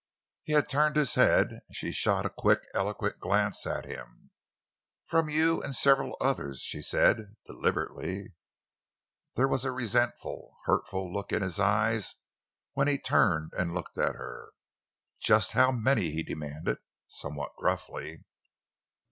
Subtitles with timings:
[0.41, 4.31] He had turned his head and she shot a quick, eloquent glance at him.
[5.05, 8.33] "From you—and several others," she said, deliberately.
[9.35, 12.15] There was a resentful, hurt look in his eyes
[12.73, 14.53] when he turned and looked at her.
[15.19, 18.23] "Just how many?" he demanded, somewhat gruffly.